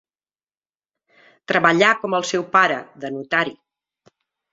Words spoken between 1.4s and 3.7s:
Treballà com el seu pare de notari.